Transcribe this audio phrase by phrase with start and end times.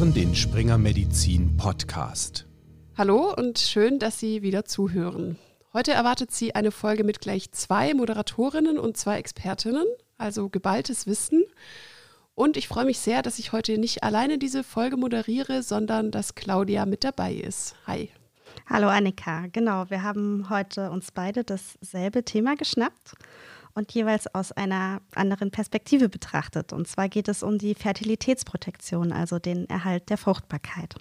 [0.00, 2.46] hören den Springer Medizin Podcast.
[2.96, 5.36] Hallo und schön, dass Sie wieder zuhören.
[5.74, 9.84] Heute erwartet Sie eine Folge mit gleich zwei Moderatorinnen und zwei Expertinnen,
[10.16, 11.44] also geballtes Wissen.
[12.34, 16.34] Und ich freue mich sehr, dass ich heute nicht alleine diese Folge moderiere, sondern dass
[16.34, 17.74] Claudia mit dabei ist.
[17.86, 18.08] Hi.
[18.66, 23.12] Hallo Annika, genau, wir haben heute uns beide dasselbe Thema geschnappt
[23.74, 26.72] und jeweils aus einer anderen Perspektive betrachtet.
[26.72, 30.94] Und zwar geht es um die Fertilitätsprotektion, also den Erhalt der Fruchtbarkeit.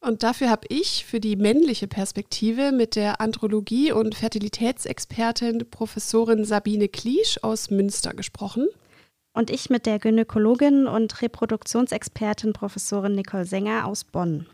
[0.00, 6.88] Und dafür habe ich für die männliche Perspektive mit der Andrologie- und Fertilitätsexpertin Professorin Sabine
[6.88, 8.68] Kliesch aus Münster gesprochen.
[9.32, 14.46] Und ich mit der Gynäkologin und Reproduktionsexpertin Professorin Nicole Sänger aus Bonn.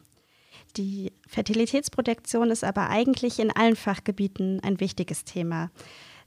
[0.77, 5.71] Die Fertilitätsprotektion ist aber eigentlich in allen Fachgebieten ein wichtiges Thema.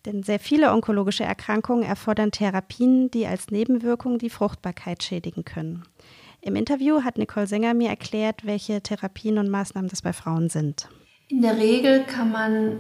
[0.05, 5.83] Denn sehr viele onkologische Erkrankungen erfordern Therapien, die als Nebenwirkung die Fruchtbarkeit schädigen können.
[6.41, 10.87] Im Interview hat Nicole Sänger mir erklärt, welche Therapien und Maßnahmen das bei Frauen sind.
[11.27, 12.79] In der Regel kann man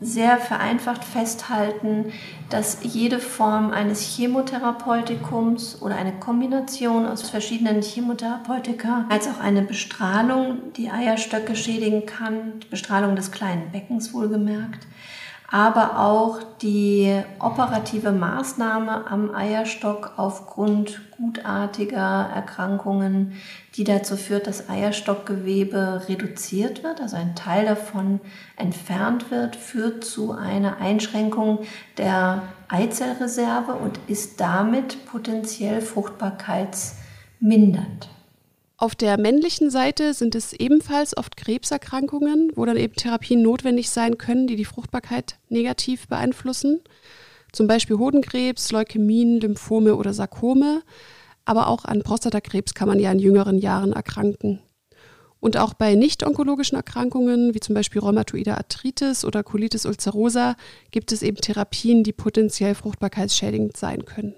[0.00, 2.12] sehr vereinfacht festhalten,
[2.48, 10.72] dass jede Form eines Chemotherapeutikums oder eine Kombination aus verschiedenen Chemotherapeutika als auch eine Bestrahlung
[10.76, 14.86] die Eierstöcke schädigen kann, Bestrahlung des kleinen Beckens wohlgemerkt,
[15.52, 23.34] aber auch die operative Maßnahme am Eierstock aufgrund gutartiger Erkrankungen,
[23.74, 28.20] die dazu führt, dass Eierstockgewebe reduziert wird, also ein Teil davon
[28.56, 31.58] entfernt wird, führt zu einer Einschränkung
[31.98, 38.08] der Eizellreserve und ist damit potenziell fruchtbarkeitsmindernd.
[38.82, 44.18] Auf der männlichen Seite sind es ebenfalls oft Krebserkrankungen, wo dann eben Therapien notwendig sein
[44.18, 46.80] können, die die Fruchtbarkeit negativ beeinflussen.
[47.52, 50.82] Zum Beispiel Hodenkrebs, Leukämien, Lymphome oder Sarkome.
[51.44, 54.58] Aber auch an Prostatakrebs kann man ja in jüngeren Jahren erkranken.
[55.38, 60.56] Und auch bei nicht-onkologischen Erkrankungen, wie zum Beispiel rheumatoide Arthritis oder Colitis ulcerosa,
[60.90, 64.34] gibt es eben Therapien, die potenziell fruchtbarkeitsschädigend sein können.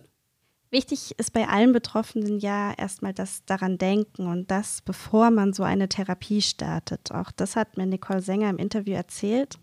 [0.75, 5.63] Wichtig ist bei allen Betroffenen ja erstmal das daran denken und das, bevor man so
[5.63, 7.13] eine Therapie startet.
[7.13, 9.61] Auch das hat mir Nicole Sänger im Interview erzählt.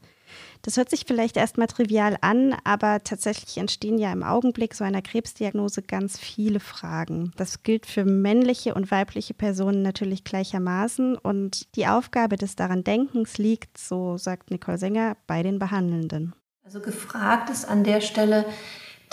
[0.62, 5.02] Das hört sich vielleicht erstmal trivial an, aber tatsächlich entstehen ja im Augenblick so einer
[5.02, 7.34] Krebsdiagnose ganz viele Fragen.
[7.36, 13.38] Das gilt für männliche und weibliche Personen natürlich gleichermaßen und die Aufgabe des daran Denkens
[13.38, 16.34] liegt, so sagt Nicole Sänger, bei den Behandelnden.
[16.64, 18.46] Also gefragt ist an der Stelle,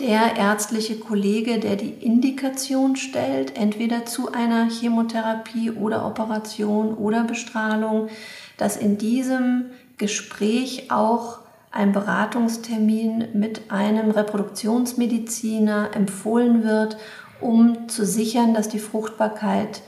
[0.01, 8.09] der ärztliche Kollege, der die Indikation stellt, entweder zu einer Chemotherapie oder Operation oder Bestrahlung,
[8.57, 9.67] dass in diesem
[9.97, 16.97] Gespräch auch ein Beratungstermin mit einem Reproduktionsmediziner empfohlen wird,
[17.41, 19.83] um zu sichern, dass die Fruchtbarkeit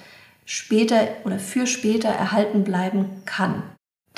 [0.45, 3.63] später oder für später erhalten bleiben kann.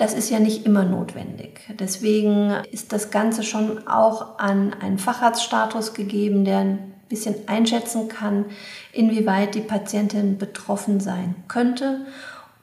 [0.02, 1.60] Das ist ja nicht immer notwendig.
[1.78, 8.46] Deswegen ist das Ganze schon auch an einen Facharztstatus gegeben, der ein bisschen einschätzen kann,
[8.92, 12.00] inwieweit die Patientin betroffen sein könnte.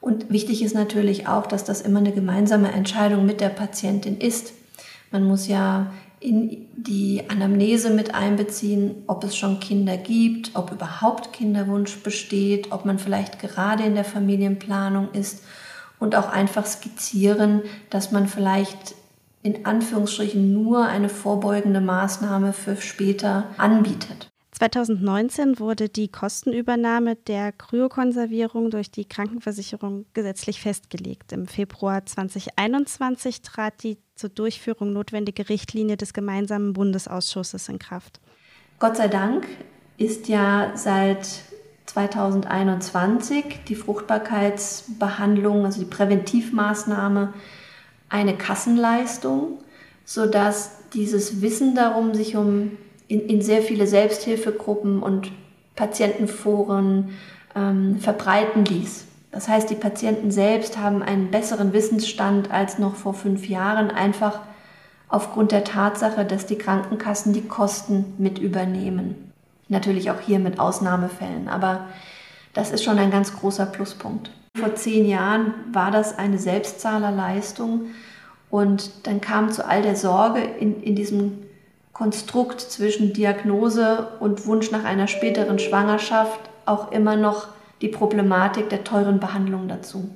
[0.02, 4.52] Und wichtig ist natürlich auch, dass das immer eine gemeinsame Entscheidung mit der Patientin ist.
[5.10, 11.32] Man muss ja in die Anamnese mit einbeziehen, ob es schon Kinder gibt, ob überhaupt
[11.32, 15.42] Kinderwunsch besteht, ob man vielleicht gerade in der Familienplanung ist
[16.00, 18.96] und auch einfach skizzieren, dass man vielleicht
[19.42, 24.30] in Anführungsstrichen nur eine vorbeugende Maßnahme für später anbietet.
[24.52, 31.32] 2019 wurde die Kostenübernahme der Kryokonservierung durch die Krankenversicherung gesetzlich festgelegt.
[31.32, 38.20] Im Februar 2021 trat die zur Durchführung notwendige Richtlinie des gemeinsamen Bundesausschusses in Kraft.
[38.78, 39.46] Gott sei Dank
[39.96, 41.26] ist ja seit
[41.90, 47.32] 2021 die Fruchtbarkeitsbehandlung, also die Präventivmaßnahme,
[48.08, 49.58] eine Kassenleistung,
[50.04, 52.72] sodass dieses Wissen darum sich um
[53.08, 55.32] in, in sehr viele Selbsthilfegruppen und
[55.74, 57.10] Patientenforen
[57.56, 59.06] ähm, verbreiten ließ.
[59.32, 64.40] Das heißt, die Patienten selbst haben einen besseren Wissensstand als noch vor fünf Jahren, einfach
[65.08, 69.29] aufgrund der Tatsache, dass die Krankenkassen die Kosten mit übernehmen.
[69.70, 71.86] Natürlich auch hier mit Ausnahmefällen, aber
[72.52, 74.32] das ist schon ein ganz großer Pluspunkt.
[74.56, 77.86] Vor zehn Jahren war das eine Selbstzahlerleistung
[78.50, 81.38] und dann kam zu all der Sorge in, in diesem
[81.92, 87.48] Konstrukt zwischen Diagnose und Wunsch nach einer späteren Schwangerschaft auch immer noch
[87.80, 90.10] die Problematik der teuren Behandlung dazu.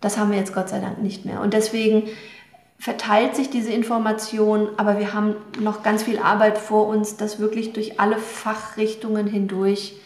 [0.00, 1.40] Das haben wir jetzt Gott sei Dank nicht mehr.
[1.40, 2.04] Und deswegen
[2.82, 7.72] verteilt sich diese Information, aber wir haben noch ganz viel Arbeit vor uns, das wirklich
[7.72, 10.00] durch alle Fachrichtungen hindurch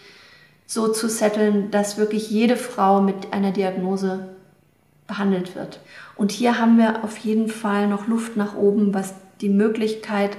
[0.66, 4.28] so zu setteln, dass wirklich jede Frau mit einer Diagnose
[5.06, 5.80] behandelt wird.
[6.16, 10.36] Und hier haben wir auf jeden Fall noch Luft nach oben, was die Möglichkeit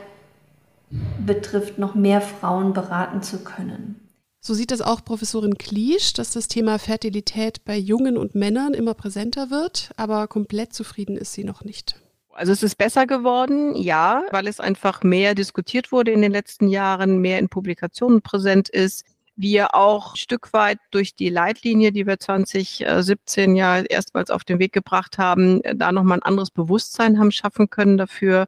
[1.26, 4.00] betrifft, noch mehr Frauen beraten zu können.
[4.42, 8.94] So sieht das auch Professorin Kliesch, dass das Thema Fertilität bei Jungen und Männern immer
[8.94, 12.00] präsenter wird, aber komplett zufrieden ist sie noch nicht.
[12.38, 16.68] Also es ist besser geworden, ja, weil es einfach mehr diskutiert wurde in den letzten
[16.68, 19.06] Jahren, mehr in Publikationen präsent ist.
[19.36, 24.60] Wir auch ein Stück weit durch die Leitlinie, die wir 2017 ja erstmals auf den
[24.60, 28.46] Weg gebracht haben, da nochmal ein anderes Bewusstsein haben schaffen können dafür.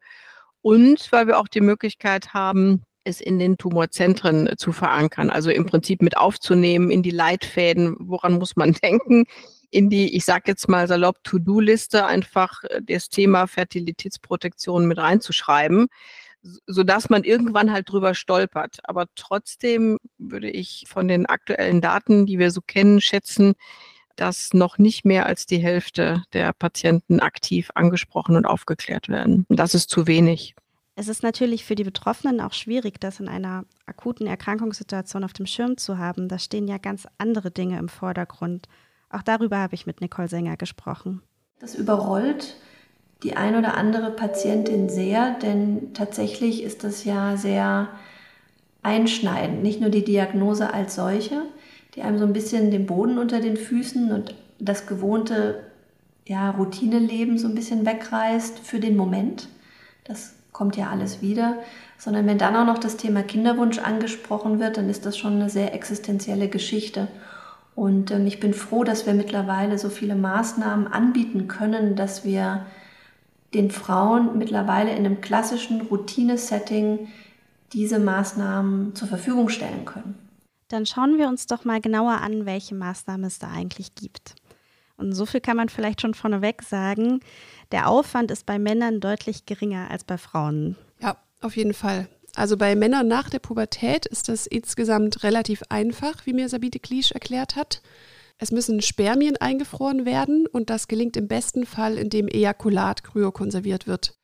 [0.62, 5.66] Und weil wir auch die Möglichkeit haben, es in den Tumorzentren zu verankern, also im
[5.66, 9.26] Prinzip mit aufzunehmen in die Leitfäden, woran muss man denken,
[9.72, 15.88] in die, ich sage jetzt mal salopp, To-Do-Liste einfach äh, das Thema Fertilitätsprotektion mit reinzuschreiben,
[16.68, 18.80] sodass man irgendwann halt drüber stolpert.
[18.84, 23.54] Aber trotzdem würde ich von den aktuellen Daten, die wir so kennen, schätzen,
[24.16, 29.46] dass noch nicht mehr als die Hälfte der Patienten aktiv angesprochen und aufgeklärt werden.
[29.50, 30.56] Das ist zu wenig.
[30.96, 35.46] Es ist natürlich für die Betroffenen auch schwierig, das in einer akuten Erkrankungssituation auf dem
[35.46, 36.28] Schirm zu haben.
[36.28, 38.68] Da stehen ja ganz andere Dinge im Vordergrund.
[39.10, 41.22] Auch darüber habe ich mit Nicole Sänger gesprochen.
[41.60, 42.56] Das überrollt
[43.24, 47.90] die ein oder andere Patientin sehr, denn tatsächlich ist das ja sehr
[48.82, 49.62] einschneidend.
[49.62, 51.42] Nicht nur die Diagnose als solche,
[51.96, 55.64] die einem so ein bisschen den Boden unter den Füßen und das gewohnte
[56.26, 59.50] ja, Routineleben so ein bisschen wegreißt für den Moment.
[60.06, 61.58] Das kommt ja alles wieder.
[61.98, 65.50] Sondern wenn dann auch noch das Thema Kinderwunsch angesprochen wird, dann ist das schon eine
[65.50, 67.10] sehr existenzielle Geschichte.
[67.80, 72.66] Und ähm, ich bin froh, dass wir mittlerweile so viele Maßnahmen anbieten können, dass wir
[73.54, 77.08] den Frauen mittlerweile in einem klassischen Routine-Setting
[77.72, 80.16] diese Maßnahmen zur Verfügung stellen können.
[80.68, 84.36] Dann schauen wir uns doch mal genauer an, welche Maßnahmen es da eigentlich gibt.
[84.98, 87.22] Und so viel kann man vielleicht schon vorneweg sagen.
[87.72, 90.76] Der Aufwand ist bei Männern deutlich geringer als bei Frauen.
[91.00, 92.10] Ja, auf jeden Fall.
[92.36, 97.12] Also bei Männern nach der Pubertät ist das insgesamt relativ einfach, wie mir Sabine Kliesch
[97.12, 97.82] erklärt hat.
[98.38, 104.16] Es müssen Spermien eingefroren werden und das gelingt im besten Fall, indem Ejakulat kryokonserviert wird.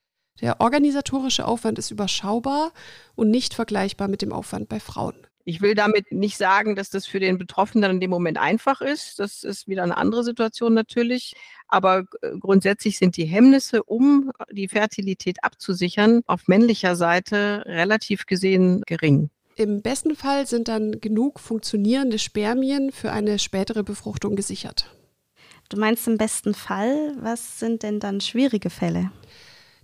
[0.41, 2.71] Der organisatorische Aufwand ist überschaubar
[3.15, 5.15] und nicht vergleichbar mit dem Aufwand bei Frauen.
[5.47, 9.19] Ich will damit nicht sagen, dass das für den Betroffenen in dem Moment einfach ist.
[9.19, 11.35] Das ist wieder eine andere Situation natürlich.
[11.67, 18.81] Aber äh, grundsätzlich sind die Hemmnisse, um die Fertilität abzusichern, auf männlicher Seite relativ gesehen
[18.87, 19.29] gering.
[19.55, 24.89] Im besten Fall sind dann genug funktionierende Spermien für eine spätere Befruchtung gesichert.
[25.69, 29.11] Du meinst im besten Fall, was sind denn dann schwierige Fälle?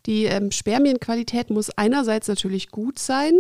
[0.07, 3.33] Die ähm, Spermienqualität muss einerseits natürlich gut sein.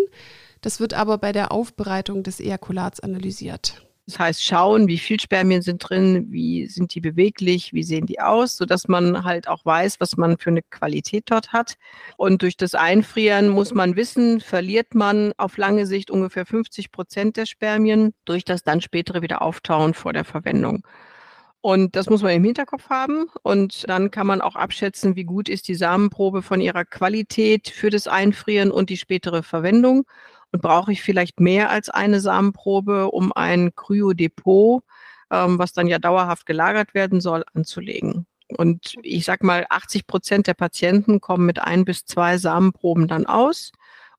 [0.61, 3.85] Das wird aber bei der Aufbereitung des Ejakulats analysiert.
[4.07, 8.19] Das heißt, schauen, wie viel Spermien sind drin, wie sind die beweglich, wie sehen die
[8.19, 11.75] aus, sodass man halt auch weiß, was man für eine Qualität dort hat.
[12.17, 17.37] Und durch das Einfrieren muss man wissen, verliert man auf lange Sicht ungefähr 50 Prozent
[17.37, 20.83] der Spermien durch das dann spätere Wiederauftauen vor der Verwendung.
[21.61, 23.27] Und das muss man im Hinterkopf haben.
[23.43, 27.91] Und dann kann man auch abschätzen, wie gut ist die Samenprobe von ihrer Qualität für
[27.91, 30.05] das Einfrieren und die spätere Verwendung.
[30.51, 34.83] Und brauche ich vielleicht mehr als eine Samenprobe, um ein Kryodepot,
[35.31, 38.25] ähm, was dann ja dauerhaft gelagert werden soll, anzulegen.
[38.57, 43.25] Und ich sage mal, 80 Prozent der Patienten kommen mit ein bis zwei Samenproben dann
[43.25, 43.71] aus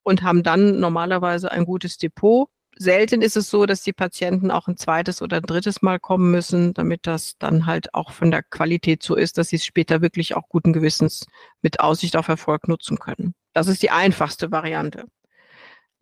[0.03, 2.49] und haben dann normalerweise ein gutes Depot.
[2.77, 6.31] Selten ist es so, dass die Patienten auch ein zweites oder ein drittes Mal kommen
[6.31, 10.01] müssen, damit das dann halt auch von der Qualität so ist, dass sie es später
[10.01, 11.27] wirklich auch guten Gewissens
[11.61, 13.35] mit Aussicht auf Erfolg nutzen können.
[13.53, 15.05] Das ist die einfachste Variante.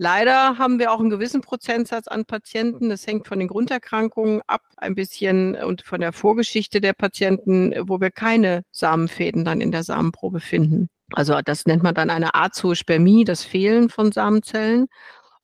[0.03, 2.89] Leider haben wir auch einen gewissen Prozentsatz an Patienten.
[2.89, 8.01] Das hängt von den Grunderkrankungen ab, ein bisschen und von der Vorgeschichte der Patienten, wo
[8.01, 10.89] wir keine Samenfäden dann in der Samenprobe finden.
[11.13, 14.87] Also das nennt man dann eine Azoospermie, das Fehlen von Samenzellen.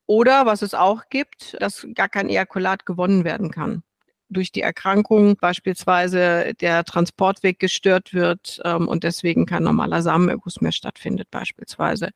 [0.07, 3.83] Oder was es auch gibt, dass gar kein Ejakulat gewonnen werden kann
[4.29, 10.73] durch die Erkrankung beispielsweise der Transportweg gestört wird ähm, und deswegen kein normaler Samenerguss mehr
[10.73, 12.11] stattfindet beispielsweise.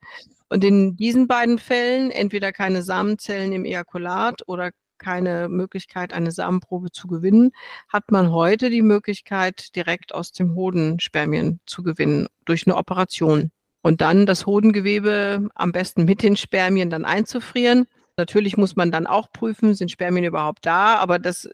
[0.49, 6.93] Und in diesen beiden Fällen entweder keine Samenzellen im Ejakulat oder keine Möglichkeit, eine Samenprobe
[6.93, 7.53] zu gewinnen,
[7.89, 13.51] hat man heute die Möglichkeit, direkt aus dem Hoden Spermien zu gewinnen durch eine Operation.
[13.83, 17.87] Und dann das Hodengewebe am besten mit den Spermien dann einzufrieren.
[18.19, 21.49] Natürlich muss man dann auch prüfen, sind Spermien überhaupt da, aber das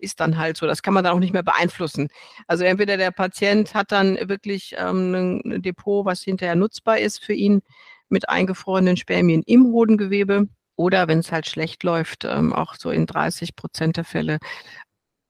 [0.00, 0.66] ist dann halt so.
[0.66, 2.08] Das kann man dann auch nicht mehr beeinflussen.
[2.46, 7.34] Also entweder der Patient hat dann wirklich ähm, ein Depot, was hinterher nutzbar ist für
[7.34, 7.62] ihn
[8.08, 13.06] mit eingefrorenen Spermien im Hodengewebe Oder wenn es halt schlecht läuft, ähm, auch so in
[13.06, 14.38] 30 Prozent der Fälle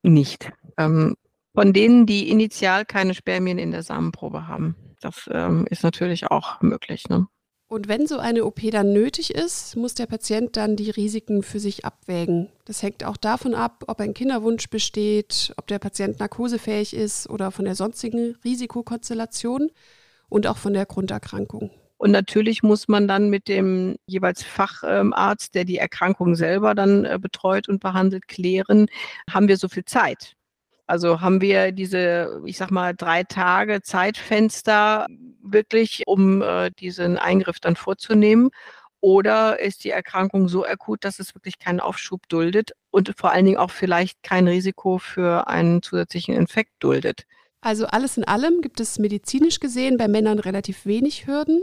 [0.02, 0.50] nicht.
[0.78, 1.16] Ähm,
[1.54, 4.76] von denen, die initial keine Spermien in der Samenprobe haben.
[5.00, 7.08] Das ähm, ist natürlich auch möglich.
[7.08, 7.26] Ne?
[7.70, 11.60] Und wenn so eine OP dann nötig ist, muss der Patient dann die Risiken für
[11.60, 12.48] sich abwägen.
[12.64, 17.52] Das hängt auch davon ab, ob ein Kinderwunsch besteht, ob der Patient narkosefähig ist oder
[17.52, 19.70] von der sonstigen Risikokonstellation
[20.28, 21.70] und auch von der Grunderkrankung.
[21.96, 27.20] Und natürlich muss man dann mit dem jeweils Facharzt, der die Erkrankung selber dann äh,
[27.22, 28.88] betreut und behandelt, klären,
[29.30, 30.34] haben wir so viel Zeit?
[30.90, 35.06] Also haben wir diese, ich sag mal, drei Tage Zeitfenster
[35.40, 38.50] wirklich, um äh, diesen Eingriff dann vorzunehmen?
[39.00, 43.44] Oder ist die Erkrankung so akut, dass es wirklich keinen Aufschub duldet und vor allen
[43.44, 47.24] Dingen auch vielleicht kein Risiko für einen zusätzlichen Infekt duldet?
[47.60, 51.62] Also alles in allem gibt es medizinisch gesehen bei Männern relativ wenig Hürden,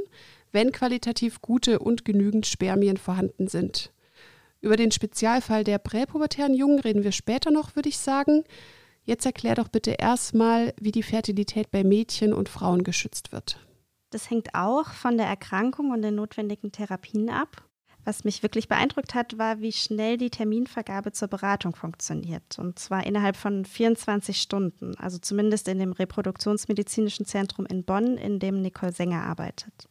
[0.53, 3.91] wenn qualitativ gute und genügend Spermien vorhanden sind.
[4.61, 8.45] Über den Spezialfall der präpubertären Jungen reden wir später noch, würde ich sagen.
[9.07, 13.57] Jetzt erklär doch bitte erstmal, wie die Fertilität bei Mädchen und Frauen geschützt wird.
[14.09, 17.63] Das hängt auch von der Erkrankung und den notwendigen Therapien ab.
[18.03, 22.59] Was mich wirklich beeindruckt hat, war, wie schnell die Terminvergabe zur Beratung funktioniert.
[22.59, 28.39] Und zwar innerhalb von 24 Stunden, also zumindest in dem Reproduktionsmedizinischen Zentrum in Bonn, in
[28.39, 29.87] dem Nicole Sänger arbeitet.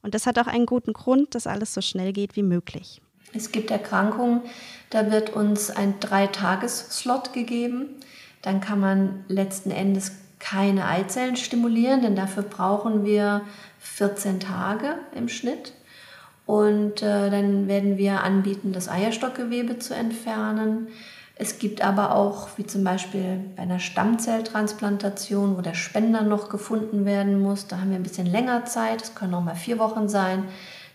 [0.00, 3.02] Und das hat auch einen guten Grund, dass alles so schnell geht wie möglich.
[3.32, 4.42] Es gibt Erkrankungen,
[4.90, 7.96] da wird uns ein Dreitages-Slot gegeben.
[8.44, 13.40] Dann kann man letzten Endes keine Eizellen stimulieren, denn dafür brauchen wir
[13.78, 15.72] 14 Tage im Schnitt.
[16.44, 20.88] Und äh, dann werden wir anbieten, das Eierstockgewebe zu entfernen.
[21.36, 27.06] Es gibt aber auch, wie zum Beispiel bei einer Stammzelltransplantation, wo der Spender noch gefunden
[27.06, 30.10] werden muss, da haben wir ein bisschen länger Zeit, es können auch mal vier Wochen
[30.10, 30.44] sein.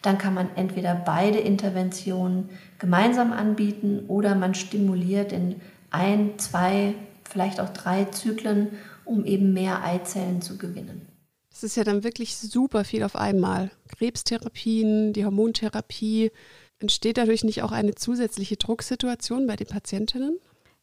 [0.04, 5.56] Dann kann man entweder beide Interventionen gemeinsam anbieten oder man stimuliert in
[5.90, 6.94] ein, zwei
[7.30, 8.70] vielleicht auch drei Zyklen,
[9.06, 11.08] um eben mehr Eizellen zu gewinnen.
[11.50, 13.72] Das ist ja dann wirklich super viel auf einmal.
[13.88, 16.32] Krebstherapien, die Hormontherapie.
[16.80, 20.40] Entsteht dadurch nicht auch eine zusätzliche Drucksituation bei den Patientinnen?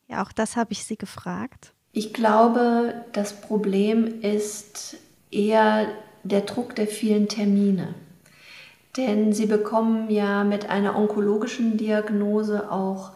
[0.09, 1.73] Ja, auch das habe ich Sie gefragt.
[1.93, 4.99] Ich glaube, das Problem ist
[5.31, 5.87] eher
[6.25, 7.95] der Druck der vielen Termine.
[8.97, 13.13] Denn Sie bekommen ja mit einer onkologischen Diagnose auch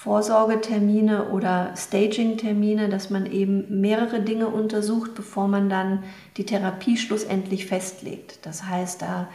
[0.00, 6.04] Vorsorgetermine oder Staging-Termine, dass man eben mehrere Dinge untersucht, bevor man dann
[6.36, 8.46] die Therapie schlussendlich festlegt.
[8.46, 9.26] Das heißt, da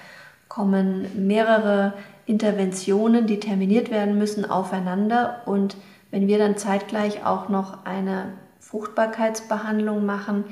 [0.48, 5.42] kommen mehrere Interventionen, die terminiert werden müssen, aufeinander.
[5.48, 5.76] Und
[6.12, 10.46] wenn wir dann zeitgleich auch noch eine Fruchtbarkeitsbehandlung machen,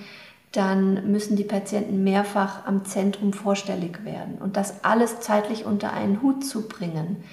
[0.52, 4.40] dann müssen die Patienten mehrfach am Zentrum vorstellig werden.
[4.42, 7.24] Und das alles zeitlich unter einen Hut zu bringen,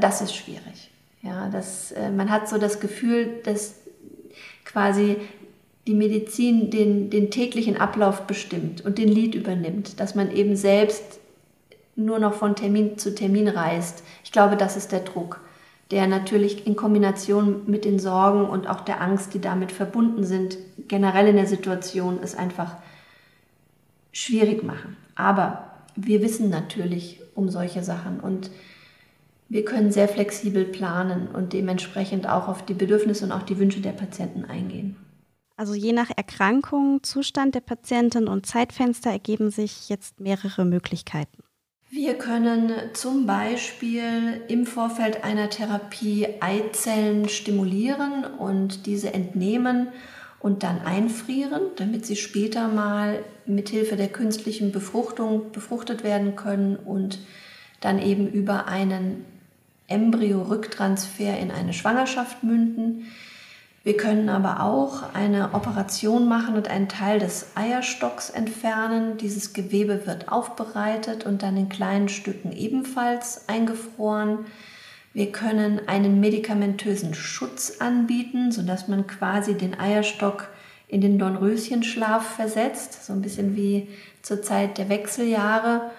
[0.00, 0.92] das ist schwierig.
[1.26, 3.74] Ja, das, äh, man hat so das Gefühl, dass
[4.64, 5.16] quasi
[5.86, 11.20] die Medizin den, den täglichen Ablauf bestimmt und den Lied übernimmt, dass man eben selbst
[11.96, 14.04] nur noch von Termin zu Termin reist.
[14.24, 15.40] Ich glaube, das ist der Druck,
[15.90, 20.58] der natürlich in Kombination mit den Sorgen und auch der Angst, die damit verbunden sind,
[20.88, 22.76] generell in der Situation es einfach
[24.12, 24.96] schwierig machen.
[25.14, 28.50] Aber wir wissen natürlich um solche Sachen und
[29.48, 33.80] wir können sehr flexibel planen und dementsprechend auch auf die Bedürfnisse und auch die Wünsche
[33.80, 34.96] der Patienten eingehen.
[35.56, 41.42] Also je nach Erkrankung, Zustand der Patientin und Zeitfenster ergeben sich jetzt mehrere Möglichkeiten.
[41.88, 49.88] Wir können zum Beispiel im Vorfeld einer Therapie Eizellen stimulieren und diese entnehmen
[50.40, 57.20] und dann einfrieren, damit sie später mal mithilfe der künstlichen Befruchtung befruchtet werden können und
[57.80, 59.24] dann eben über einen
[59.88, 63.06] Embryo-Rücktransfer in eine Schwangerschaft münden.
[63.84, 69.16] Wir können aber auch eine Operation machen und einen Teil des Eierstocks entfernen.
[69.16, 74.46] Dieses Gewebe wird aufbereitet und dann in kleinen Stücken ebenfalls eingefroren.
[75.12, 80.48] Wir können einen medikamentösen Schutz anbieten, sodass man quasi den Eierstock
[80.88, 83.88] in den Dornröschenschlaf versetzt, so ein bisschen wie
[84.22, 85.90] zur Zeit der Wechseljahre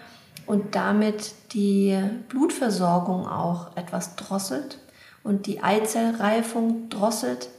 [0.48, 1.98] und damit die
[2.30, 4.80] Blutversorgung auch etwas drosselt
[5.24, 7.50] und die Eizellreifung drosselt.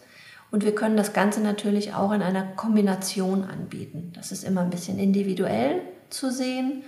[0.51, 4.13] Und wir können das Ganze natürlich auch in einer Kombination anbieten.
[4.15, 6.83] Das ist immer ein bisschen individuell zu sehen,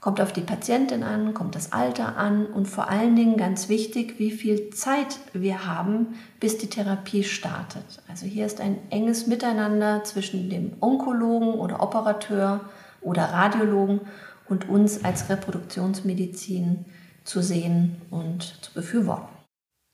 [0.00, 4.18] kommt auf die Patientin an, kommt das Alter an und vor allen Dingen ganz wichtig,
[4.18, 7.84] wie viel Zeit wir haben, bis die Therapie startet.
[8.08, 12.60] Also hier ist ein enges Miteinander zwischen dem Onkologen oder Operateur
[13.00, 14.00] oder Radiologen
[14.48, 16.84] und uns als Reproduktionsmedizin
[17.24, 19.28] zu sehen und zu befürworten.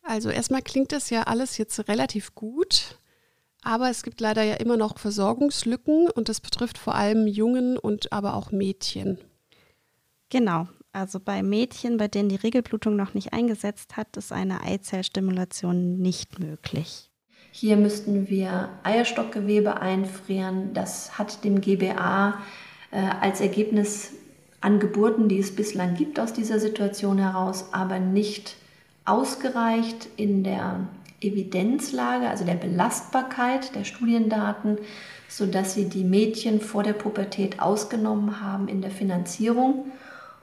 [0.03, 2.99] Also erstmal klingt das ja alles jetzt relativ gut,
[3.63, 8.13] aber es gibt leider ja immer noch Versorgungslücken und das betrifft vor allem Jungen und
[8.13, 9.19] aber auch Mädchen.
[10.29, 15.99] Genau, also bei Mädchen, bei denen die Regelblutung noch nicht eingesetzt hat, ist eine Eizellstimulation
[15.99, 17.11] nicht möglich.
[17.51, 20.75] Hier müssten wir Eierstockgewebe einfrieren.
[20.75, 22.39] Das hat dem GBA
[22.91, 24.13] äh, als Ergebnis
[24.65, 28.57] an Geburten, die es bislang gibt aus dieser Situation heraus, aber nicht
[29.05, 30.89] ausgereicht in der
[31.21, 34.79] Evidenzlage, also der Belastbarkeit der Studiendaten,
[35.29, 39.93] sodass sie die Mädchen vor der Pubertät ausgenommen haben in der Finanzierung.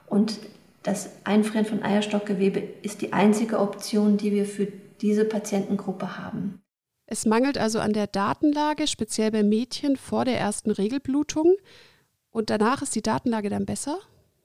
[0.06, 0.38] Und
[0.84, 4.68] das Einfrieren von Eierstockgewebe ist die einzige Option, die wir für
[5.02, 6.62] diese Patientengruppe haben.
[7.08, 11.56] Es mangelt also an der Datenlage, speziell bei Mädchen vor der ersten Regelblutung.
[12.32, 14.00] Und danach ist die Datenlage dann besser?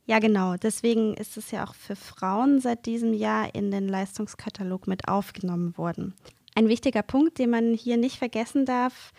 [0.07, 0.57] Ja, genau.
[0.57, 5.76] Deswegen ist es ja auch für Frauen seit diesem Jahr in den Leistungskatalog mit aufgenommen
[5.76, 6.14] worden.
[6.55, 9.12] Ein wichtiger Punkt, den man hier nicht vergessen darf,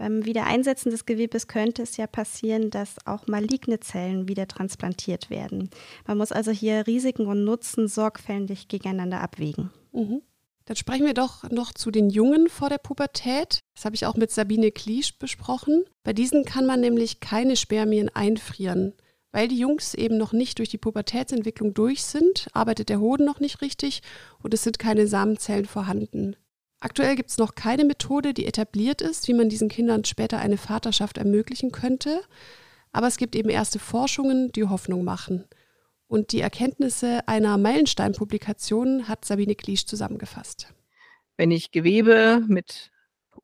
[0.00, 5.68] beim Wiedereinsetzen des Gewebes könnte es ja passieren, dass auch maligne Zellen wieder transplantiert werden.
[6.06, 9.70] Man muss also hier Risiken und Nutzen sorgfältig gegeneinander abwägen.
[9.92, 10.22] Mhm.
[10.70, 13.58] Dann sprechen wir doch noch zu den Jungen vor der Pubertät.
[13.74, 15.82] Das habe ich auch mit Sabine Kliesch besprochen.
[16.04, 18.92] Bei diesen kann man nämlich keine Spermien einfrieren.
[19.32, 23.40] Weil die Jungs eben noch nicht durch die Pubertätsentwicklung durch sind, arbeitet der Hoden noch
[23.40, 24.02] nicht richtig
[24.44, 26.36] und es sind keine Samenzellen vorhanden.
[26.78, 30.56] Aktuell gibt es noch keine Methode, die etabliert ist, wie man diesen Kindern später eine
[30.56, 32.20] Vaterschaft ermöglichen könnte.
[32.92, 35.46] Aber es gibt eben erste Forschungen, die Hoffnung machen.
[36.10, 40.74] Und die Erkenntnisse einer Meilenstein-Publikation hat Sabine Kliesch zusammengefasst.
[41.36, 42.90] Wenn ich Gewebe mit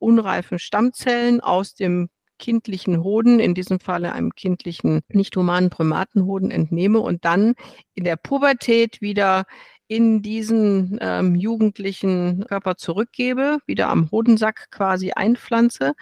[0.01, 2.09] unreifen Stammzellen aus dem
[2.41, 7.55] kindlichen Hoden, in diesem Falle einem kindlichen, nicht humanen Primatenhoden entnehme und dann
[7.95, 9.45] in der Pubertät wieder
[9.87, 15.93] in diesen ähm, jugendlichen Körper zurückgebe, wieder am Hodensack quasi einpflanze,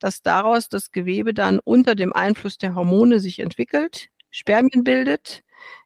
[0.00, 5.44] dass daraus das Gewebe dann unter dem Einfluss der Hormone sich entwickelt, Spermien bildet.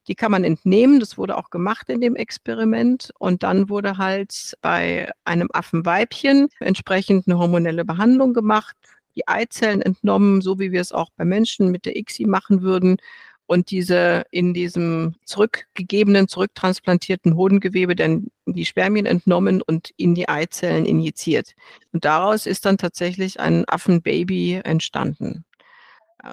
[0.09, 3.11] Die kann man entnehmen, das wurde auch gemacht in dem Experiment.
[3.19, 8.77] Und dann wurde halt bei einem Affenweibchen entsprechend eine hormonelle Behandlung gemacht,
[9.15, 12.97] die Eizellen entnommen, so wie wir es auch bei Menschen mit der ICSI machen würden
[13.47, 20.87] und diese in diesem zurückgegebenen, zurücktransplantierten Hodengewebe dann die Spermien entnommen und in die Eizellen
[20.87, 21.55] injiziert.
[21.93, 25.45] Und daraus ist dann tatsächlich ein Affenbaby entstanden.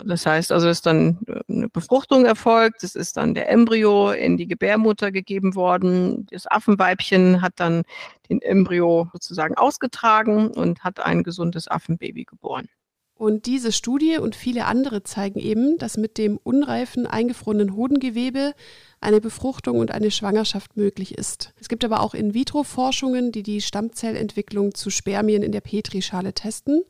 [0.05, 4.37] Das heißt also, ist dann äh, eine Befruchtung erfolgt, es ist dann der Embryo in
[4.37, 6.27] die Gebärmutter gegeben worden.
[6.31, 7.83] Das Affenweibchen hat dann
[8.29, 12.67] den Embryo sozusagen ausgetragen und hat ein gesundes Affenbaby geboren.
[13.15, 18.53] Und diese Studie und viele andere zeigen eben, dass mit dem unreifen, eingefrorenen Hodengewebe
[19.01, 21.53] eine Befruchtung und eine Schwangerschaft möglich ist.
[21.59, 26.83] Es gibt aber auch In-vitro-Forschungen, die die Stammzellentwicklung zu Spermien in der Petrischale testen.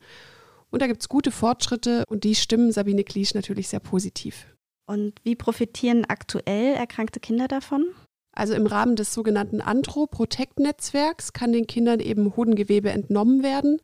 [0.70, 4.46] Und da gibt es gute Fortschritte und die stimmen Sabine Kliesch natürlich sehr positiv.
[4.86, 7.84] Und wie profitieren aktuell erkrankte Kinder davon?
[8.32, 13.80] Also im Rahmen des sogenannten Antro-Protect-Netzwerks kann den Kindern eben Hodengewebe entnommen werden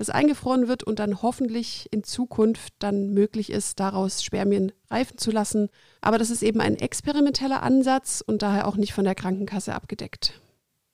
[0.00, 5.30] das eingefroren wird und dann hoffentlich in Zukunft dann möglich ist, daraus Spermien reifen zu
[5.30, 5.68] lassen.
[6.00, 10.40] Aber das ist eben ein experimenteller Ansatz und daher auch nicht von der Krankenkasse abgedeckt.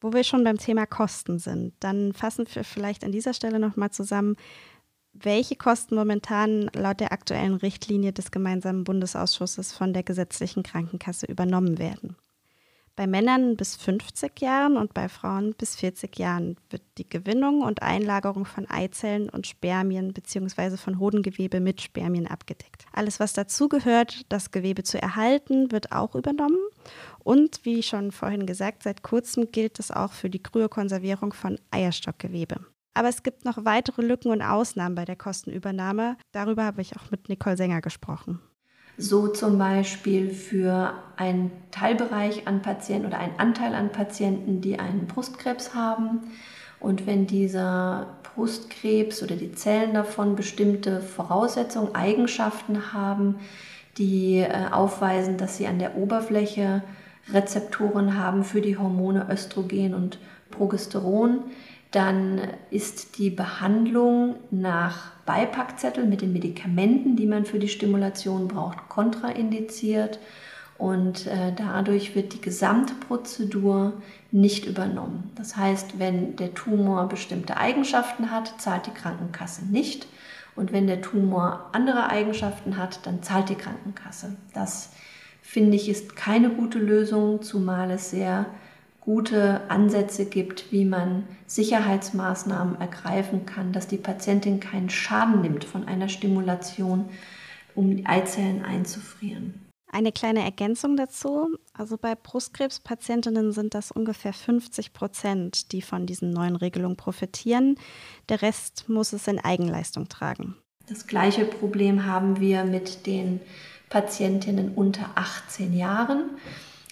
[0.01, 3.91] Wo wir schon beim Thema Kosten sind, dann fassen wir vielleicht an dieser Stelle nochmal
[3.91, 4.37] zusammen,
[5.23, 11.79] welche Kosten momentan laut der aktuellen Richtlinie des gemeinsamen Bundesausschusses von der gesetzlichen Krankenkasse übernommen
[11.79, 12.17] werden.
[12.97, 17.83] Bei Männern bis 50 Jahren und bei Frauen bis 40 Jahren wird die Gewinnung und
[17.83, 20.79] Einlagerung von Eizellen und Spermien bzw.
[20.79, 22.87] von Hodengewebe mit Spermien abgedeckt.
[22.93, 26.57] Alles, was dazugehört, das Gewebe zu erhalten, wird auch übernommen.
[27.19, 32.65] Und wie schon vorhin gesagt, seit kurzem gilt es auch für die Kryokonservierung von Eierstockgewebe.
[32.97, 36.17] Aber es gibt noch weitere Lücken und Ausnahmen bei der Kostenübernahme.
[36.33, 38.41] Darüber habe ich auch mit Nicole Sänger gesprochen
[38.99, 45.07] so zum Beispiel für einen Teilbereich an Patienten oder einen Anteil an Patienten, die einen
[45.07, 46.21] Brustkrebs haben.
[46.81, 53.37] Und wenn dieser Brustkrebs oder die Zellen davon bestimmte Voraussetzungen, Eigenschaften haben,
[53.99, 56.83] die äh, aufweisen, dass sie an der Oberfläche
[57.33, 60.19] Rezeptoren haben für die Hormone Östrogen und
[60.51, 61.41] Progesteron,
[61.91, 68.89] dann ist die Behandlung nach Beipackzettel mit den Medikamenten, die man für die Stimulation braucht,
[68.89, 70.19] kontraindiziert.
[70.79, 73.95] Und äh, dadurch wird die Gesamtprozedur
[74.31, 75.31] nicht übernommen.
[75.35, 80.07] Das heißt, wenn der Tumor bestimmte Eigenschaften hat, zahlt die Krankenkasse nicht.
[80.55, 84.37] Und wenn der Tumor andere Eigenschaften hat, dann zahlt die Krankenkasse.
[84.53, 84.91] Das
[85.41, 88.47] finde ich, ist keine gute Lösung, zumal es sehr
[89.07, 95.87] gute Ansätze gibt, wie man Sicherheitsmaßnahmen ergreifen kann, dass die Patientin keinen Schaden nimmt von
[95.87, 97.09] einer Stimulation,
[97.77, 99.63] um die Eizellen einzufrieren.
[99.93, 101.57] Eine kleine Ergänzung dazu.
[101.73, 107.77] Also bei Brustkrebspatientinnen sind das ungefähr 50 Prozent, die von diesen neuen Regelungen profitieren.
[108.29, 110.57] Der Rest muss es in Eigenleistung tragen.
[110.89, 113.41] Das gleiche Problem haben wir mit den
[113.89, 116.31] Patientinnen unter 18 Jahren,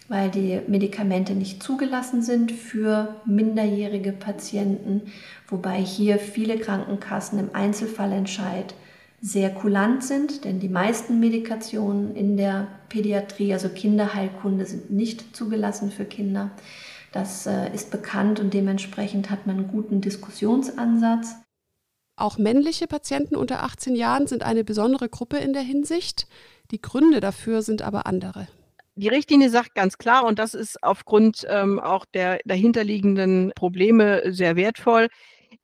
[0.08, 5.02] weil die Medikamente nicht zugelassen sind für minderjährige Patienten,
[5.48, 8.74] wobei hier viele Krankenkassen im Einzelfallentscheid
[9.20, 15.90] sehr kulant sind, denn die meisten Medikationen in der Pädiatrie, also Kinderheilkunde, sind nicht zugelassen
[15.90, 16.50] für Kinder.
[17.10, 21.36] Das äh, ist bekannt und dementsprechend hat man einen guten Diskussionsansatz.
[22.16, 26.26] Auch männliche Patienten unter 18 Jahren sind eine besondere Gruppe in der Hinsicht.
[26.70, 28.46] Die Gründe dafür sind aber andere.
[28.96, 34.54] Die Richtlinie sagt ganz klar, und das ist aufgrund ähm, auch der dahinterliegenden Probleme sehr
[34.54, 35.08] wertvoll,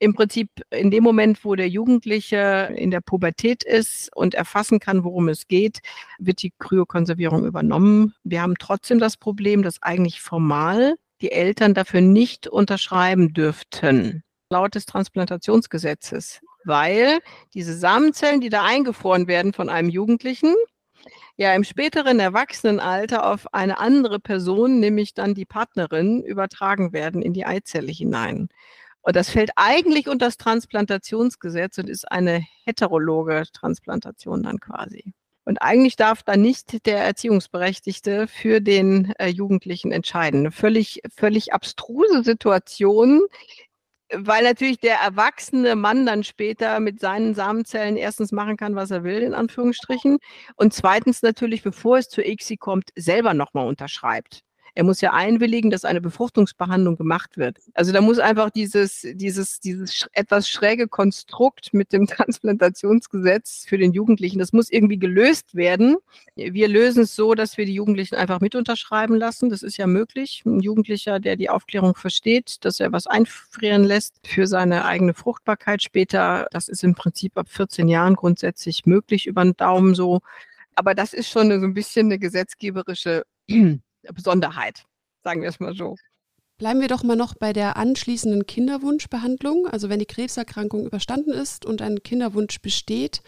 [0.00, 5.04] im Prinzip in dem Moment, wo der Jugendliche in der Pubertät ist und erfassen kann,
[5.04, 5.80] worum es geht,
[6.18, 8.14] wird die Kryokonservierung übernommen.
[8.24, 14.74] Wir haben trotzdem das Problem, dass eigentlich formal die Eltern dafür nicht unterschreiben dürften, laut
[14.74, 17.18] des Transplantationsgesetzes, weil
[17.52, 20.54] diese Samenzellen, die da eingefroren werden von einem Jugendlichen,
[21.36, 27.32] ja im späteren Erwachsenenalter auf eine andere Person, nämlich dann die Partnerin, übertragen werden in
[27.32, 28.48] die Eizelle hinein.
[29.02, 35.14] Und das fällt eigentlich unter das Transplantationsgesetz und ist eine heterologe Transplantation dann quasi.
[35.44, 40.40] Und eigentlich darf da nicht der Erziehungsberechtigte für den äh, Jugendlichen entscheiden.
[40.40, 43.22] Eine völlig, völlig abstruse Situation,
[44.12, 49.04] weil natürlich der erwachsene Mann dann später mit seinen Samenzellen erstens machen kann, was er
[49.04, 50.18] will, in Anführungsstrichen.
[50.56, 54.42] Und zweitens natürlich, bevor es zur ICSI kommt, selber nochmal unterschreibt.
[54.74, 57.58] Er muss ja einwilligen, dass eine Befruchtungsbehandlung gemacht wird.
[57.74, 63.92] Also da muss einfach dieses, dieses, dieses etwas schräge Konstrukt mit dem Transplantationsgesetz für den
[63.92, 65.96] Jugendlichen, das muss irgendwie gelöst werden.
[66.34, 69.50] Wir lösen es so, dass wir die Jugendlichen einfach mit unterschreiben lassen.
[69.50, 70.42] Das ist ja möglich.
[70.46, 75.82] Ein Jugendlicher, der die Aufklärung versteht, dass er was einfrieren lässt für seine eigene Fruchtbarkeit
[75.82, 80.20] später, das ist im Prinzip ab 14 Jahren grundsätzlich möglich über den Daumen so.
[80.74, 83.24] Aber das ist schon so ein bisschen eine gesetzgeberische
[84.02, 84.84] Besonderheit,
[85.22, 85.96] sagen wir es mal so.
[86.58, 89.66] Bleiben wir doch mal noch bei der anschließenden Kinderwunschbehandlung.
[89.66, 93.22] Also wenn die Krebserkrankung überstanden ist und ein Kinderwunsch besteht,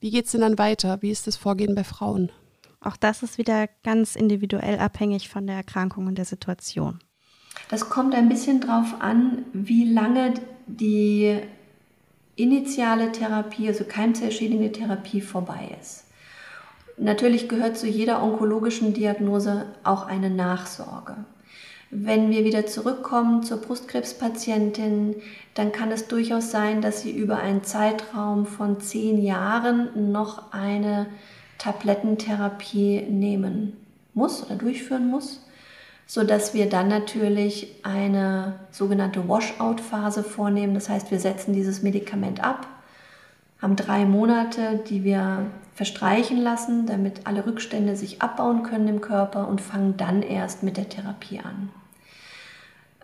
[0.00, 1.00] wie geht es denn dann weiter?
[1.00, 2.32] Wie ist das Vorgehen bei Frauen?
[2.80, 6.98] Auch das ist wieder ganz individuell abhängig von der Erkrankung und der Situation.
[7.68, 10.34] Das kommt ein bisschen darauf an, wie lange
[10.66, 11.38] die
[12.36, 16.04] initiale Therapie, also keimzellschädigende Therapie vorbei ist.
[16.96, 21.16] Natürlich gehört zu jeder onkologischen Diagnose auch eine Nachsorge.
[21.90, 25.16] Wenn wir wieder zurückkommen zur Brustkrebspatientin,
[25.54, 31.06] dann kann es durchaus sein, dass sie über einen Zeitraum von zehn Jahren noch eine
[31.58, 33.76] Tablettentherapie nehmen
[34.12, 35.40] muss oder durchführen muss,
[36.06, 40.74] sodass wir dann natürlich eine sogenannte Washout-Phase vornehmen.
[40.74, 42.66] Das heißt, wir setzen dieses Medikament ab,
[43.60, 49.48] haben drei Monate, die wir verstreichen lassen, damit alle Rückstände sich abbauen können im Körper
[49.48, 51.70] und fangen dann erst mit der Therapie an.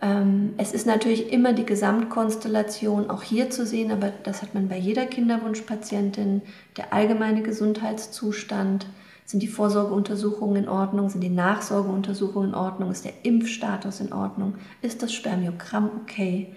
[0.01, 4.67] Ähm, es ist natürlich immer die Gesamtkonstellation auch hier zu sehen, aber das hat man
[4.67, 6.41] bei jeder Kinderwunschpatientin.
[6.77, 8.87] Der allgemeine Gesundheitszustand,
[9.31, 14.55] sind die Vorsorgeuntersuchungen in Ordnung, sind die Nachsorgeuntersuchungen in Ordnung, ist der Impfstatus in Ordnung,
[14.81, 16.53] ist das Spermiogramm okay.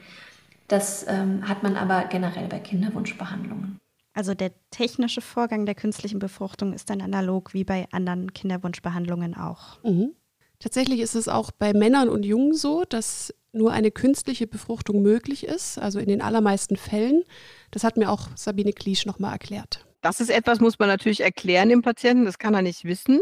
[0.66, 3.78] Das ähm, hat man aber generell bei Kinderwunschbehandlungen.
[4.14, 9.82] Also der technische Vorgang der künstlichen Befruchtung ist dann analog wie bei anderen Kinderwunschbehandlungen auch.
[9.82, 10.14] Mhm.
[10.60, 15.44] Tatsächlich ist es auch bei Männern und Jungen so, dass nur eine künstliche Befruchtung möglich
[15.44, 17.24] ist, also in den allermeisten Fällen.
[17.70, 19.84] Das hat mir auch Sabine Kliesch nochmal erklärt.
[20.00, 23.20] Das ist etwas, muss man natürlich erklären dem Patienten, das kann er nicht wissen,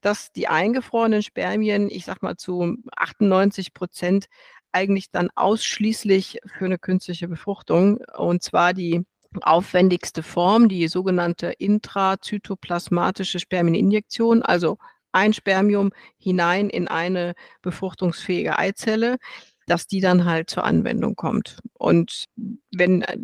[0.00, 4.26] dass die eingefrorenen Spermien, ich sag mal zu 98 Prozent,
[4.72, 9.04] eigentlich dann ausschließlich für eine künstliche Befruchtung, und zwar die
[9.40, 14.78] aufwendigste Form, die sogenannte intrazytoplasmatische Spermieninjektion, also
[15.12, 19.18] ein Spermium hinein in eine befruchtungsfähige Eizelle,
[19.66, 21.58] dass die dann halt zur Anwendung kommt.
[21.74, 22.24] Und
[22.72, 23.16] wenn äh,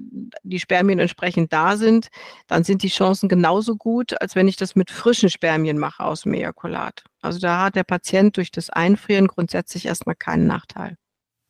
[0.42, 2.08] die Spermien entsprechend da sind,
[2.46, 6.22] dann sind die Chancen genauso gut, als wenn ich das mit frischen Spermien mache aus
[6.22, 7.04] dem Ejakulat.
[7.20, 10.96] Also da hat der Patient durch das Einfrieren grundsätzlich erstmal keinen Nachteil.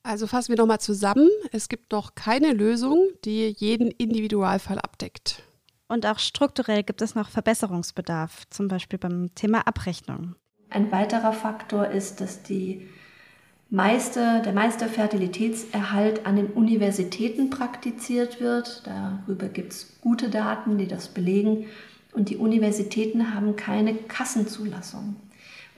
[0.08, 1.28] Also fassen wir nochmal zusammen.
[1.52, 5.42] Es gibt noch keine Lösung, die jeden Individualfall abdeckt.
[5.86, 10.34] Und auch strukturell gibt es noch Verbesserungsbedarf, zum Beispiel beim Thema Abrechnung.
[10.70, 12.88] Ein weiterer Faktor ist, dass die
[13.68, 18.86] meiste, der meiste Fertilitätserhalt an den Universitäten praktiziert wird.
[18.86, 21.66] Darüber gibt es gute Daten, die das belegen.
[22.14, 25.16] Und die Universitäten haben keine Kassenzulassung,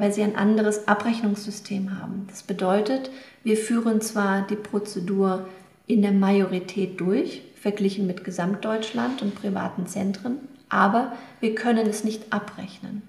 [0.01, 2.25] weil sie ein anderes Abrechnungssystem haben.
[2.31, 3.11] Das bedeutet,
[3.45, 5.47] wir führen zwar die Prozedur
[5.87, 10.39] in der Majorität durch, verglichen mit Gesamtdeutschland und privaten Zentren,
[10.71, 13.03] aber wir können es nicht abrechnen.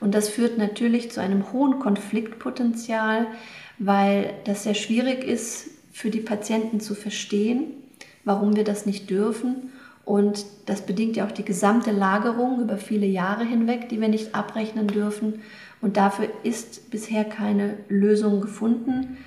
[0.00, 3.26] Und das führt natürlich zu einem hohen Konfliktpotenzial,
[3.78, 7.64] weil das sehr schwierig ist für die Patienten zu verstehen,
[8.24, 9.70] warum wir das nicht dürfen.
[10.04, 14.34] Und das bedingt ja auch die gesamte Lagerung über viele Jahre hinweg, die wir nicht
[14.34, 15.42] abrechnen dürfen.
[15.80, 19.18] Und dafür ist bisher keine Lösung gefunden.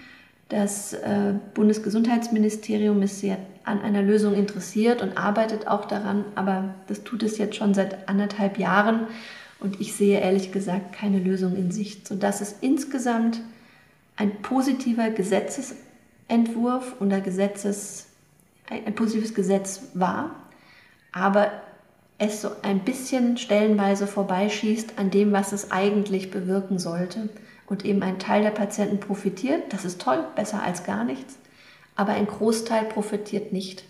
[0.50, 7.04] Das äh, Bundesgesundheitsministerium ist sehr an einer Lösung interessiert und arbeitet auch daran, aber das
[7.04, 9.08] tut es jetzt schon seit anderthalb Jahren
[9.60, 13.40] und ich sehe ehrlich gesagt keine Lösung in Sicht, sodass es insgesamt
[14.18, 18.08] ein positiver Gesetzesentwurf oder Gesetzes,
[18.70, 20.36] ein positives Gesetz war,
[21.14, 21.52] aber
[22.18, 27.30] es so ein bisschen stellenweise vorbeischießt an dem, was es eigentlich bewirken sollte.
[27.66, 31.38] Und eben ein Teil der Patienten profitiert, das ist toll, besser als gar nichts,
[31.96, 33.86] aber ein Großteil profitiert nicht.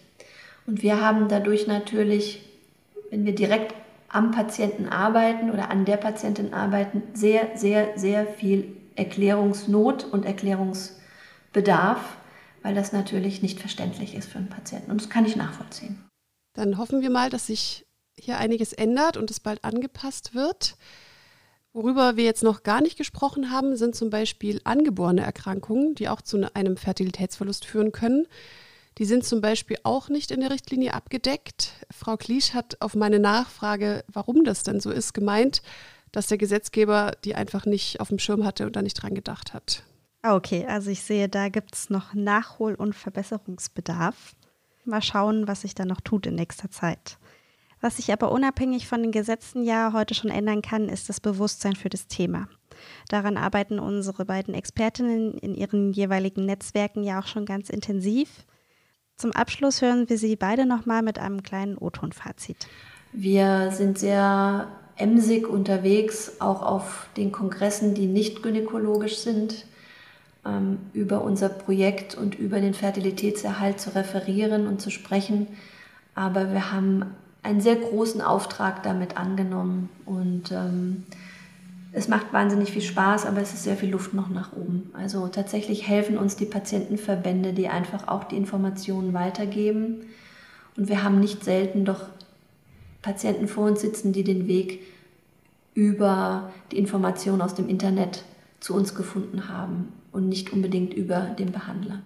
[0.68, 2.48] Und wir haben dadurch natürlich,
[3.10, 3.74] wenn wir direkt
[4.10, 12.18] am Patienten arbeiten oder an der Patientin arbeiten, sehr, sehr, sehr viel Erklärungsnot und Erklärungsbedarf,
[12.62, 14.92] weil das natürlich nicht verständlich ist für einen Patienten.
[14.92, 15.98] Und das kann ich nachvollziehen.
[16.54, 17.86] Dann hoffen wir mal, dass sich
[18.16, 20.76] hier einiges ändert und es bald angepasst wird.
[21.74, 26.22] Worüber wir jetzt noch gar nicht gesprochen haben, sind zum Beispiel angeborene Erkrankungen, die auch
[26.22, 28.28] zu einem Fertilitätsverlust führen können.
[29.00, 31.72] Die sind zum Beispiel auch nicht in der Richtlinie abgedeckt.
[31.89, 35.63] Frau Kliesch hat auf meine Nachfrage, warum das denn so ist, gemeint,
[36.12, 39.54] dass der Gesetzgeber die einfach nicht auf dem Schirm hatte und da nicht dran gedacht
[39.54, 39.82] hat.
[40.22, 44.36] Ah, okay, also ich sehe, da gibt es noch Nachhol- und Verbesserungsbedarf.
[44.86, 47.17] Mal schauen, was sich da noch tut in nächster Zeit.
[47.82, 51.76] Was sich aber unabhängig von den Gesetzen ja heute schon ändern kann, ist das Bewusstsein
[51.76, 52.48] für das Thema.
[53.10, 58.46] Daran arbeiten unsere beiden Expertinnen in ihren jeweiligen Netzwerken ja auch schon ganz intensiv.
[59.17, 62.67] Zum Abschluss hören wir sie beide nochmal mit einem kleinen O-Ton-Fazit.
[63.12, 69.65] Wir sind sehr emsig unterwegs, auch auf den Kongressen, die nicht gynäkologisch sind,
[70.91, 75.47] über unser Projekt und über den Fertilitätserhalt zu referieren und zu sprechen.
[76.15, 77.06] Aber wir haben
[77.43, 81.03] einen sehr großen Auftrag damit angenommen und ähm,
[81.93, 84.89] es macht wahnsinnig viel Spaß, aber es ist sehr viel Luft noch nach oben.
[84.93, 90.01] Also tatsächlich helfen uns die Patientenverbände, die einfach auch die Informationen weitergeben.
[90.75, 92.08] Und wir haben nicht selten doch
[93.01, 94.82] Patienten vor uns sitzen, die den Weg
[95.73, 98.23] über die Informationen aus dem Internet
[98.60, 102.04] zu uns gefunden haben und nicht unbedingt über den Behandler.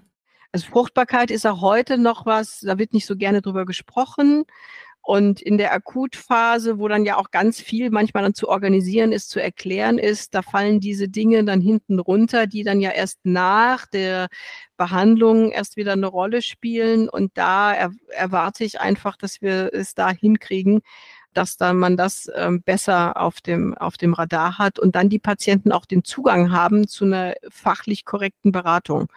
[0.51, 4.45] Also Fruchtbarkeit ist auch heute noch was, da wird nicht so gerne drüber gesprochen.
[5.01, 9.29] Und in der Akutphase, wo dann ja auch ganz viel manchmal dann zu organisieren ist,
[9.29, 13.87] zu erklären ist, da fallen diese Dinge dann hinten runter, die dann ja erst nach
[13.87, 14.27] der
[14.75, 17.07] Behandlung erst wieder eine Rolle spielen.
[17.07, 20.81] Und da er, erwarte ich einfach, dass wir es da hinkriegen,
[21.37, 25.19] dass dann man das ähm, besser auf dem, auf dem Radar hat und dann die
[25.19, 29.07] Patienten auch den Zugang haben zu einer fachlich korrekten Beratung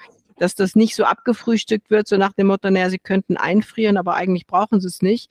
[0.41, 4.15] dass das nicht so abgefrühstückt wird, so nach dem Motto, naja, sie könnten einfrieren, aber
[4.15, 5.31] eigentlich brauchen sie es nicht,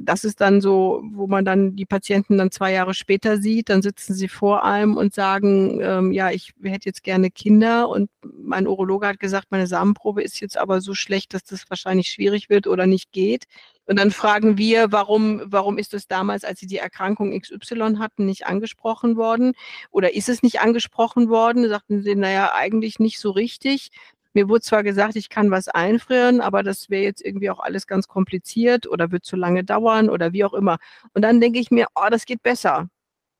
[0.00, 3.82] das ist dann so, wo man dann die Patienten dann zwei Jahre später sieht, dann
[3.82, 8.68] sitzen sie vor einem und sagen, ähm, ja, ich hätte jetzt gerne Kinder und mein
[8.68, 12.68] Urologe hat gesagt, meine Samenprobe ist jetzt aber so schlecht, dass das wahrscheinlich schwierig wird
[12.68, 13.46] oder nicht geht.
[13.86, 18.26] Und dann fragen wir, warum, warum ist das damals, als sie die Erkrankung XY hatten,
[18.26, 19.54] nicht angesprochen worden?
[19.90, 21.68] Oder ist es nicht angesprochen worden?
[21.68, 23.90] Sagten sie, naja, eigentlich nicht so richtig.
[24.32, 27.86] Mir wurde zwar gesagt, ich kann was einfrieren, aber das wäre jetzt irgendwie auch alles
[27.86, 30.78] ganz kompliziert oder wird zu lange dauern oder wie auch immer.
[31.14, 32.88] Und dann denke ich mir, oh, das geht besser.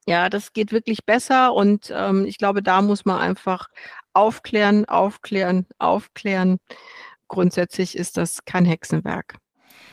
[0.07, 3.69] Ja, das geht wirklich besser und ähm, ich glaube, da muss man einfach
[4.15, 6.59] aufklären, aufklären, aufklären.
[7.29, 9.37] Grundsätzlich ist das kein Hexenwerk.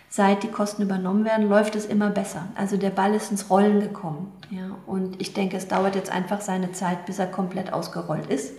[0.10, 2.48] Seit die Kosten übernommen werden, läuft es immer besser.
[2.56, 4.32] Also der Ball ist ins Rollen gekommen.
[4.50, 8.54] Ja, und ich denke, es dauert jetzt einfach seine Zeit, bis er komplett ausgerollt ist.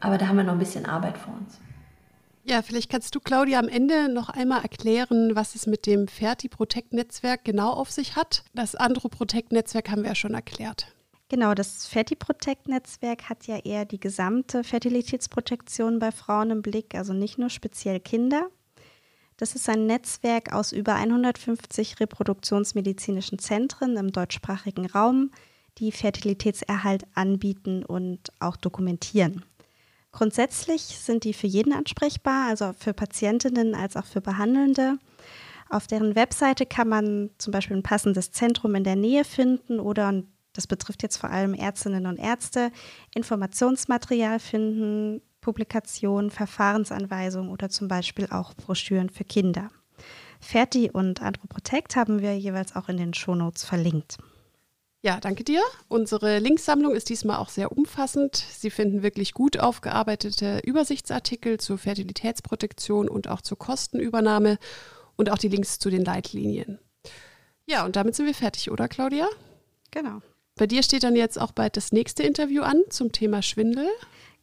[0.00, 1.60] Aber da haben wir noch ein bisschen Arbeit vor uns.
[2.42, 7.44] Ja, vielleicht kannst du, Claudia, am Ende noch einmal erklären, was es mit dem Ferti-Protect-Netzwerk
[7.44, 8.44] genau auf sich hat.
[8.54, 10.94] Das Andro-Protect-Netzwerk haben wir ja schon erklärt.
[11.28, 17.38] Genau, das Ferti-Protect-Netzwerk hat ja eher die gesamte Fertilitätsprotektion bei Frauen im Blick, also nicht
[17.38, 18.48] nur speziell Kinder.
[19.36, 25.30] Das ist ein Netzwerk aus über 150 reproduktionsmedizinischen Zentren im deutschsprachigen Raum,
[25.78, 29.44] die Fertilitätserhalt anbieten und auch dokumentieren.
[30.12, 34.98] Grundsätzlich sind die für jeden ansprechbar, also für Patientinnen als auch für Behandelnde.
[35.68, 40.22] Auf deren Webseite kann man zum Beispiel ein passendes Zentrum in der Nähe finden oder,
[40.52, 42.72] das betrifft jetzt vor allem Ärztinnen und Ärzte,
[43.14, 49.68] Informationsmaterial finden, Publikationen, Verfahrensanweisungen oder zum Beispiel auch Broschüren für Kinder.
[50.40, 54.18] Ferti und Androprotect haben wir jeweils auch in den Shownotes verlinkt.
[55.02, 55.62] Ja, danke dir.
[55.88, 58.36] Unsere Linksammlung ist diesmal auch sehr umfassend.
[58.36, 64.58] Sie finden wirklich gut aufgearbeitete Übersichtsartikel zur Fertilitätsprotektion und auch zur Kostenübernahme
[65.16, 66.78] und auch die Links zu den Leitlinien.
[67.64, 69.26] Ja, und damit sind wir fertig, oder Claudia?
[69.90, 70.20] Genau.
[70.56, 73.88] Bei dir steht dann jetzt auch bald das nächste Interview an zum Thema Schwindel.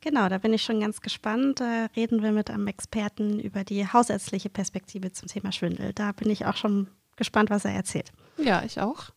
[0.02, 1.60] Genau, da bin ich schon ganz gespannt.
[1.60, 5.94] Da reden wir mit einem Experten über die hausärztliche Perspektive zum Thema Schwindel.
[5.94, 8.12] Da bin ich auch schon gespannt, was er erzählt.
[8.38, 9.12] Ja, ich auch.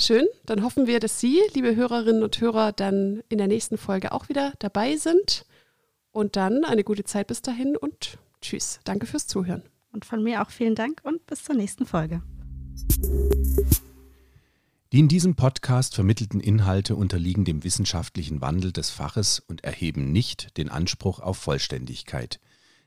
[0.00, 4.12] Schön, dann hoffen wir, dass Sie, liebe Hörerinnen und Hörer, dann in der nächsten Folge
[4.12, 5.44] auch wieder dabei sind.
[6.12, 8.78] Und dann eine gute Zeit bis dahin und tschüss.
[8.84, 9.64] Danke fürs Zuhören.
[9.92, 12.22] Und von mir auch vielen Dank und bis zur nächsten Folge.
[14.92, 20.56] Die in diesem Podcast vermittelten Inhalte unterliegen dem wissenschaftlichen Wandel des Faches und erheben nicht
[20.58, 22.38] den Anspruch auf Vollständigkeit.